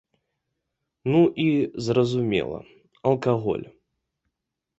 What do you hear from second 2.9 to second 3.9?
алкаголь.